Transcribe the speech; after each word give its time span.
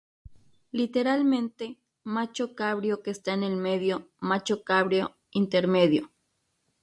Literalmente, 0.71 1.77
'macho 2.05 2.55
cabrío 2.55 3.03
que 3.03 3.11
está 3.11 3.35
en 3.35 3.43
el 3.43 3.55
medio', 3.55 4.07
'macho 4.19 4.63
cabrío 4.63 5.15
intermedio'. 5.29 6.09